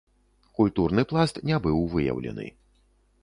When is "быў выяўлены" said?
1.65-2.47